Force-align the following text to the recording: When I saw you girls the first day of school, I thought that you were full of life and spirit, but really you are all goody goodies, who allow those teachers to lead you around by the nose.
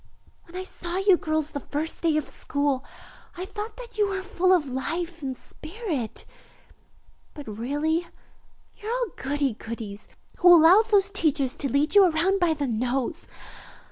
When 0.45 0.55
I 0.55 0.63
saw 0.63 0.97
you 0.97 1.15
girls 1.15 1.51
the 1.51 1.59
first 1.59 2.01
day 2.01 2.17
of 2.17 2.27
school, 2.27 2.83
I 3.37 3.45
thought 3.45 3.77
that 3.77 3.99
you 3.99 4.07
were 4.07 4.23
full 4.23 4.51
of 4.51 4.65
life 4.67 5.21
and 5.21 5.37
spirit, 5.37 6.25
but 7.35 7.47
really 7.47 8.07
you 8.77 8.89
are 8.89 8.97
all 8.97 9.05
goody 9.15 9.53
goodies, 9.53 10.07
who 10.37 10.55
allow 10.55 10.81
those 10.81 11.11
teachers 11.11 11.53
to 11.53 11.71
lead 11.71 11.93
you 11.93 12.05
around 12.09 12.39
by 12.39 12.55
the 12.55 12.65
nose. 12.65 13.27